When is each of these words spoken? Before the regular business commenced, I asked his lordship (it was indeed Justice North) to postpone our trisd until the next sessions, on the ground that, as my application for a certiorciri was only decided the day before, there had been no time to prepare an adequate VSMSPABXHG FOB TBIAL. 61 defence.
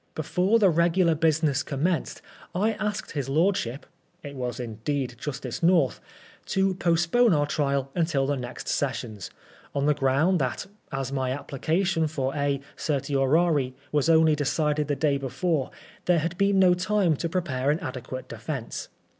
Before 0.15 0.57
the 0.57 0.71
regular 0.71 1.13
business 1.13 1.61
commenced, 1.61 2.23
I 2.55 2.71
asked 2.73 3.11
his 3.11 3.29
lordship 3.29 3.85
(it 4.23 4.35
was 4.35 4.59
indeed 4.59 5.13
Justice 5.19 5.61
North) 5.61 6.01
to 6.47 6.73
postpone 6.73 7.35
our 7.35 7.45
trisd 7.45 7.87
until 7.93 8.25
the 8.25 8.35
next 8.35 8.67
sessions, 8.67 9.29
on 9.75 9.85
the 9.85 9.93
ground 9.93 10.39
that, 10.39 10.65
as 10.91 11.11
my 11.11 11.29
application 11.29 12.07
for 12.07 12.33
a 12.35 12.61
certiorciri 12.75 13.73
was 13.91 14.09
only 14.09 14.35
decided 14.35 14.87
the 14.87 14.95
day 14.95 15.19
before, 15.19 15.69
there 16.05 16.17
had 16.17 16.35
been 16.35 16.57
no 16.57 16.73
time 16.73 17.15
to 17.17 17.29
prepare 17.29 17.69
an 17.69 17.79
adequate 17.79 18.25
VSMSPABXHG 18.27 18.37
FOB 18.39 18.47
TBIAL. 18.47 18.63
61 18.63 18.63
defence. 18.63 18.89